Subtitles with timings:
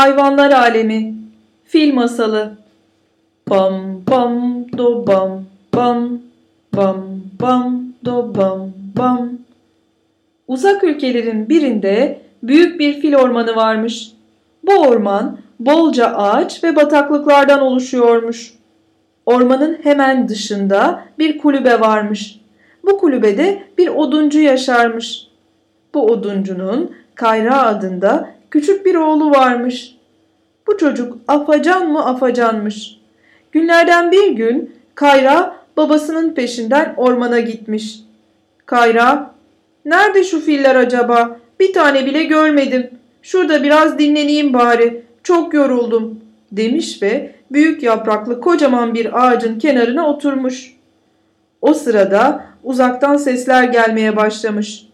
[0.00, 1.14] Hayvanlar Alemi
[1.64, 2.52] Fil Masalı
[3.50, 5.44] Bam bam do bam
[5.74, 6.18] bam
[6.76, 7.04] bam
[7.40, 9.30] bam do bam bam
[10.48, 14.12] Uzak ülkelerin birinde büyük bir fil ormanı varmış.
[14.62, 18.54] Bu orman bolca ağaç ve bataklıklardan oluşuyormuş.
[19.26, 22.40] Ormanın hemen dışında bir kulübe varmış.
[22.84, 25.26] Bu kulübede bir oduncu yaşarmış.
[25.94, 29.96] Bu oduncunun Kayra adında küçük bir oğlu varmış.
[30.66, 32.96] Bu çocuk afacan mı afacanmış.
[33.52, 38.00] Günlerden bir gün Kayra babasının peşinden ormana gitmiş.
[38.66, 39.34] Kayra,
[39.84, 41.38] nerede şu filler acaba?
[41.60, 42.90] Bir tane bile görmedim.
[43.22, 45.02] Şurada biraz dinleneyim bari.
[45.22, 46.20] Çok yoruldum."
[46.52, 50.76] demiş ve büyük yapraklı kocaman bir ağacın kenarına oturmuş.
[51.62, 54.86] O sırada uzaktan sesler gelmeye başlamış.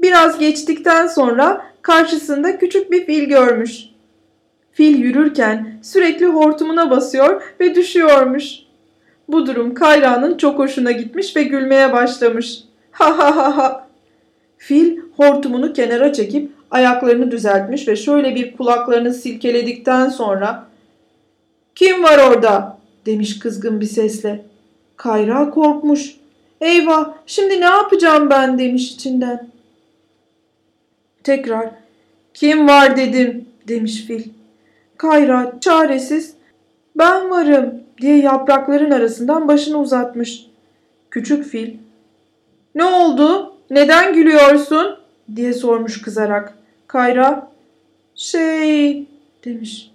[0.00, 3.84] Biraz geçtikten sonra karşısında küçük bir fil görmüş.
[4.72, 8.58] Fil yürürken sürekli hortumuna basıyor ve düşüyormuş.
[9.28, 12.58] Bu durum Kayra'nın çok hoşuna gitmiş ve gülmeye başlamış.
[12.92, 13.88] Ha ha ha ha.
[14.58, 20.66] Fil hortumunu kenara çekip ayaklarını düzeltmiş ve şöyle bir kulaklarını silkeledikten sonra
[21.74, 24.44] ''Kim var orada?'' demiş kızgın bir sesle.
[24.96, 26.16] Kayra korkmuş.
[26.60, 29.48] ''Eyvah şimdi ne yapacağım ben?'' demiş içinden.
[31.24, 31.70] Tekrar
[32.34, 34.24] ''Kim var?'' dedim demiş fil.
[34.96, 36.34] Kayra çaresiz
[36.96, 40.46] ''Ben varım'' diye yaprakların arasından başını uzatmış.
[41.10, 41.74] Küçük fil
[42.74, 43.54] ''Ne oldu?
[43.70, 44.98] Neden gülüyorsun?''
[45.36, 46.54] diye sormuş kızarak.
[46.86, 47.50] Kayra
[48.14, 49.06] şey
[49.44, 49.90] demiş.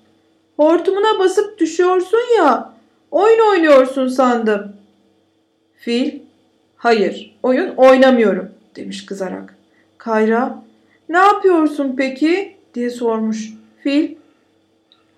[0.57, 2.73] Hortumuna basıp düşüyorsun ya.
[3.11, 4.73] Oyun oynuyorsun sandım.
[5.77, 6.19] Fil
[6.75, 9.55] hayır oyun oynamıyorum demiş kızarak.
[9.97, 10.63] Kayra
[11.09, 13.53] ne yapıyorsun peki diye sormuş.
[13.83, 14.15] Fil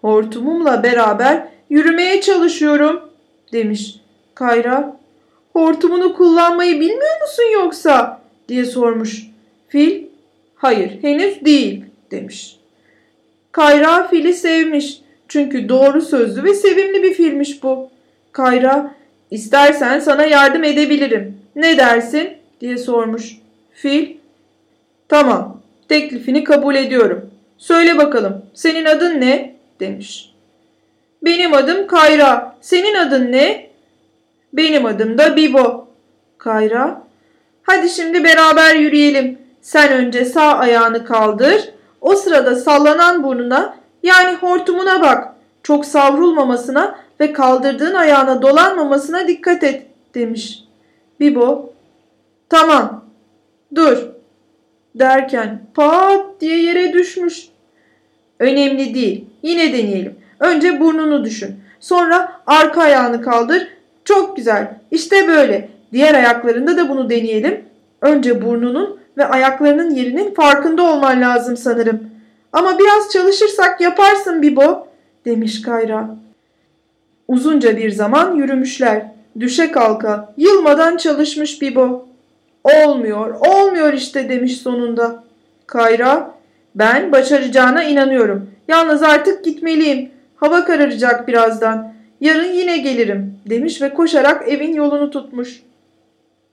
[0.02, 3.02] hortumumla beraber yürümeye çalışıyorum
[3.54, 3.96] demiş.
[4.36, 4.98] Kayra
[5.54, 9.28] hortumunu kullanmayı bilmiyor musun yoksa diye sormuş.
[9.68, 10.10] Fil
[10.60, 12.60] Hayır henüz değil demiş.
[13.52, 15.02] Kayra fili sevmiş.
[15.28, 17.90] Çünkü doğru sözlü ve sevimli bir filmiş bu.
[18.32, 18.96] Kayra
[19.32, 21.38] istersen sana yardım edebilirim.
[21.56, 22.30] Ne dersin
[22.62, 23.38] diye sormuş.
[23.74, 24.16] Fil
[25.08, 25.59] tamam
[25.90, 27.30] teklifini kabul ediyorum.
[27.58, 30.34] Söyle bakalım senin adın ne demiş.
[31.22, 32.56] Benim adım Kayra.
[32.62, 33.70] Senin adın ne?
[34.54, 35.88] Benim adım da Bibo.
[36.38, 37.02] Kayra.
[37.64, 39.38] Hadi şimdi beraber yürüyelim.
[39.62, 41.70] Sen önce sağ ayağını kaldır.
[42.02, 45.34] O sırada sallanan burnuna yani hortumuna bak.
[45.64, 49.86] Çok savrulmamasına ve kaldırdığın ayağına dolanmamasına dikkat et
[50.16, 50.64] demiş.
[51.20, 51.74] Bibo
[52.50, 53.06] tamam
[53.76, 54.19] dur
[55.00, 57.48] derken pat diye yere düşmüş.
[58.40, 60.16] Önemli değil yine deneyelim.
[60.40, 61.56] Önce burnunu düşün.
[61.80, 63.68] Sonra arka ayağını kaldır.
[64.06, 64.74] Çok güzel.
[64.92, 65.70] İşte böyle.
[65.94, 67.66] Diğer ayaklarında da bunu deneyelim.
[68.02, 72.10] Önce burnunun ve ayaklarının yerinin farkında olman lazım sanırım.
[72.54, 74.88] Ama biraz çalışırsak yaparsın Bibo,
[75.26, 76.10] demiş Kayra.
[77.28, 79.06] Uzunca bir zaman yürümüşler.
[79.40, 82.09] Düşe kalka, yılmadan çalışmış Bibo.
[82.64, 85.24] Olmuyor, olmuyor işte demiş sonunda.
[85.68, 86.36] Kayra,
[86.76, 88.50] ben başaracağına inanıyorum.
[88.68, 90.12] Yalnız artık gitmeliyim.
[90.36, 91.94] Hava kararacak birazdan.
[92.22, 95.64] Yarın yine gelirim demiş ve koşarak evin yolunu tutmuş.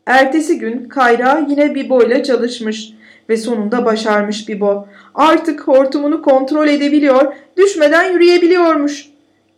[0.06, 2.92] Ertesi gün Kayra yine Bibo ile çalışmış
[3.28, 4.88] ve sonunda başarmış Bibo.
[5.14, 9.08] Artık hortumunu kontrol edebiliyor, düşmeden yürüyebiliyormuş.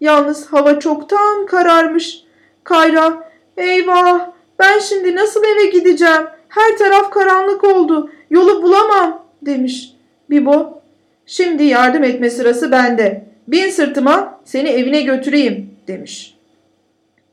[0.00, 2.24] Yalnız hava çoktan kararmış.
[2.64, 6.22] Kayra, eyvah ben şimdi nasıl eve gideceğim?
[6.48, 9.92] Her taraf karanlık oldu, yolu bulamam demiş.
[10.30, 10.82] Bibo,
[11.26, 13.24] şimdi yardım etme sırası bende.
[13.48, 16.34] Bin sırtıma seni evine götüreyim demiş.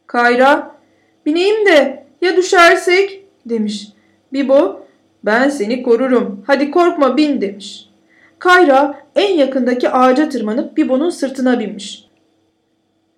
[0.07, 0.75] Kayra,
[1.25, 3.87] bineyim de ya düşersek demiş.
[4.33, 4.85] Bibo
[5.23, 7.89] ben seni korurum hadi korkma bin demiş.
[8.39, 12.05] Kayra en yakındaki ağaca tırmanıp Bibo'nun sırtına binmiş.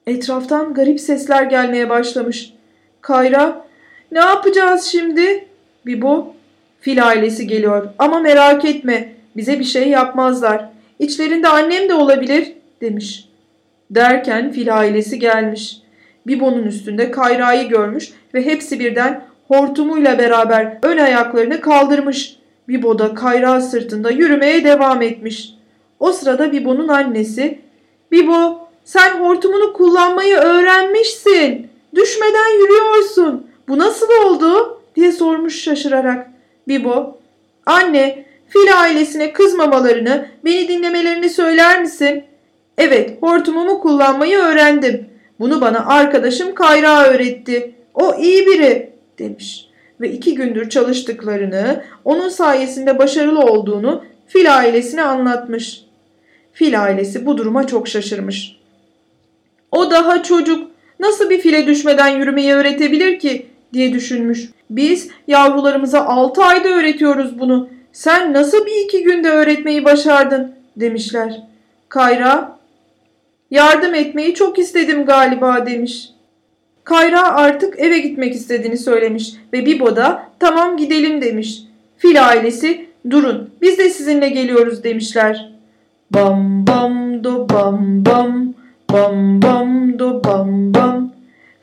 [0.07, 2.53] Etraftan garip sesler gelmeye başlamış.
[3.01, 3.65] Kayra
[4.11, 5.47] ne yapacağız şimdi?
[5.85, 6.33] Bibo
[6.81, 10.69] fil ailesi geliyor ama merak etme bize bir şey yapmazlar.
[10.99, 13.27] İçlerinde annem de olabilir demiş.
[13.91, 15.77] Derken fil ailesi gelmiş.
[16.27, 22.37] Bibo'nun üstünde Kayra'yı görmüş ve hepsi birden hortumuyla beraber ön ayaklarını kaldırmış.
[22.67, 25.53] Bibo da Kayra sırtında yürümeye devam etmiş.
[25.99, 27.59] O sırada Bibo'nun annesi
[28.11, 31.67] ''Bibo sen hortumunu kullanmayı öğrenmişsin.
[31.95, 33.47] Düşmeden yürüyorsun.
[33.67, 36.27] Bu nasıl oldu?'' Diye sormuş şaşırarak.
[36.67, 37.17] Bibo
[37.65, 42.23] ''Anne fil ailesine kızmamalarını, beni dinlemelerini söyler misin?
[42.77, 45.05] Evet, hortumumu kullanmayı öğrendim.
[45.39, 47.71] Bunu bana arkadaşım Kayra öğretti.
[47.93, 48.89] O iyi biri
[49.19, 49.67] demiş
[50.01, 55.81] ve iki gündür çalıştıklarını, onun sayesinde başarılı olduğunu fil ailesine anlatmış.
[56.53, 58.57] Fil ailesi bu duruma çok şaşırmış.
[59.71, 60.71] O daha çocuk.
[60.99, 64.49] Nasıl bir file düşmeden yürümeyi öğretebilir ki diye düşünmüş.
[64.69, 67.69] Biz yavrularımıza altı ayda öğretiyoruz bunu.
[67.91, 71.41] Sen nasıl bir iki günde öğretmeyi başardın demişler.
[71.89, 72.57] Kayra
[73.51, 76.09] yardım etmeyi çok istedim galiba demiş.
[76.83, 81.61] Kayra artık eve gitmek istediğini söylemiş ve Bibo da tamam gidelim demiş.
[81.97, 85.51] Fil ailesi durun biz de sizinle geliyoruz demişler.
[86.11, 88.53] Bam bam do bam bam
[88.91, 91.11] bam bam do bam bam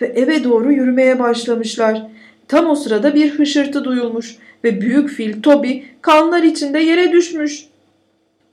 [0.01, 2.03] ve eve doğru yürümeye başlamışlar.
[2.49, 7.65] Tam o sırada bir hışırtı duyulmuş ve büyük fil Toby kanlar içinde yere düşmüş.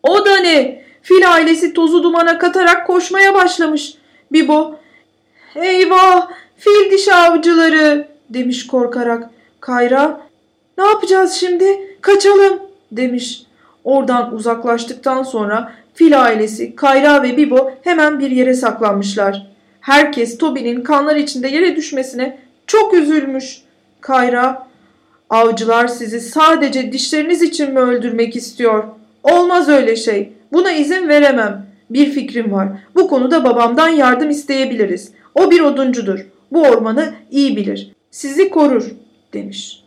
[0.03, 0.83] O da ne?
[1.01, 3.93] Fil ailesi tozu dumana katarak koşmaya başlamış.
[4.31, 4.75] Bibo,
[5.55, 9.29] eyvah fil dişi avcıları demiş korkarak.
[9.59, 10.21] Kayra,
[10.77, 11.97] ne yapacağız şimdi?
[12.01, 12.59] Kaçalım
[12.91, 13.43] demiş.
[13.83, 19.50] Oradan uzaklaştıktan sonra fil ailesi Kayra ve Bibo hemen bir yere saklanmışlar.
[19.81, 22.37] Herkes Toby'nin kanlar içinde yere düşmesine
[22.67, 23.61] çok üzülmüş.
[24.01, 24.67] Kayra,
[25.29, 28.83] avcılar sizi sadece dişleriniz için mi öldürmek istiyor?
[29.23, 30.33] Olmaz öyle şey.
[30.51, 31.65] Buna izin veremem.
[31.89, 32.67] Bir fikrim var.
[32.95, 35.11] Bu konuda babamdan yardım isteyebiliriz.
[35.35, 36.25] O bir oduncudur.
[36.51, 37.91] Bu ormanı iyi bilir.
[38.11, 38.91] Sizi korur
[39.33, 39.83] demiş.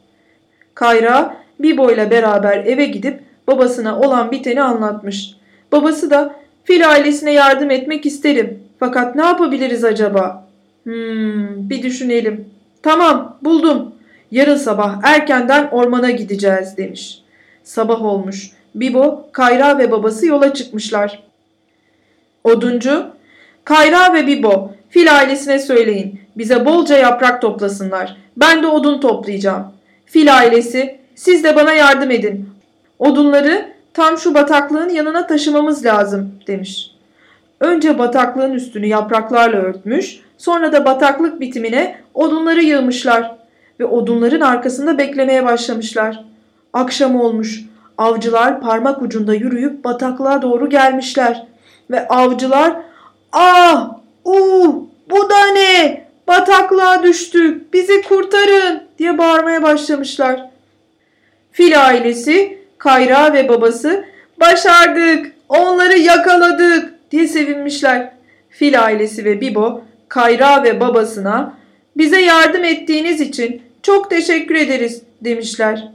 [0.74, 5.34] Kayra Bibo ile beraber eve gidip babasına olan biteni anlatmış.
[5.72, 8.63] Babası da fil ailesine yardım etmek isterim.
[8.84, 10.46] Fakat ne yapabiliriz acaba?
[10.82, 12.48] Hmm, bir düşünelim.
[12.82, 13.92] Tamam buldum.
[14.30, 17.22] Yarın sabah erkenden ormana gideceğiz demiş.
[17.62, 18.50] Sabah olmuş.
[18.74, 21.22] Bibo, Kayra ve babası yola çıkmışlar.
[22.44, 23.06] Oduncu,
[23.64, 26.20] Kayra ve Bibo, fil ailesine söyleyin.
[26.36, 28.16] Bize bolca yaprak toplasınlar.
[28.36, 29.64] Ben de odun toplayacağım.
[30.06, 32.50] Fil ailesi, siz de bana yardım edin.
[32.98, 36.93] Odunları tam şu bataklığın yanına taşımamız lazım demiş.
[37.64, 43.34] Önce bataklığın üstünü yapraklarla örtmüş, sonra da bataklık bitimine odunları yığmışlar
[43.80, 46.24] ve odunların arkasında beklemeye başlamışlar.
[46.72, 47.60] Akşam olmuş.
[47.98, 51.46] Avcılar parmak ucunda yürüyüp bataklığa doğru gelmişler
[51.90, 52.76] ve avcılar
[53.32, 53.90] "Ah!
[54.24, 54.74] Uh!
[55.10, 56.04] Bu da ne?
[56.28, 57.72] Bataklığa düştük.
[57.72, 60.50] Bizi kurtarın!" diye bağırmaya başlamışlar.
[61.52, 64.04] Fil ailesi, Kayra ve babası
[64.40, 65.32] "Başardık!
[65.48, 68.10] Onları yakaladık!" Diye sevinmişler.
[68.50, 71.54] Fil ailesi ve Bibo, Kayra ve babasına
[71.96, 75.88] bize yardım ettiğiniz için çok teşekkür ederiz demişler.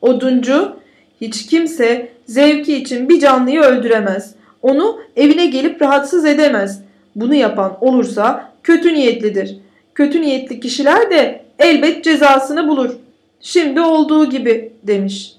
[0.00, 0.76] Oduncu
[1.20, 4.34] hiç kimse zevki için bir canlıyı öldüremez.
[4.62, 6.82] Onu evine gelip rahatsız edemez.
[7.16, 9.56] Bunu yapan olursa kötü niyetlidir.
[9.94, 12.90] Kötü niyetli kişiler de elbet cezasını bulur.
[13.40, 15.32] Şimdi olduğu gibi demiş.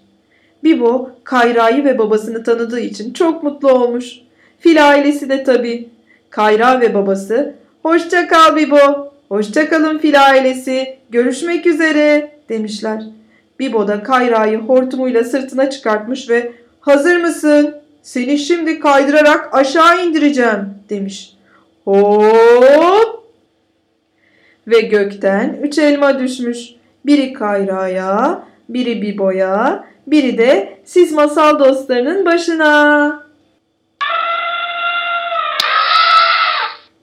[0.64, 4.24] Bibo Kayra'yı ve babasını tanıdığı için çok mutlu olmuş.
[4.64, 5.90] Fil ailesi de tabii.
[6.30, 13.04] Kayra ve babası hoşça kal Bibo, hoşça kalın fil ailesi, görüşmek üzere demişler.
[13.60, 16.52] Bibo da Kayra'yı hortumuyla sırtına çıkartmış ve
[16.82, 17.76] hazır mısın?
[18.02, 21.34] Seni şimdi kaydırarak aşağı indireceğim demiş.
[21.86, 23.24] Hop!
[24.68, 26.70] Ve gökten üç elma düşmüş.
[27.06, 33.23] Biri Kayra'ya, biri Bibo'ya, biri de siz masal dostlarının başına.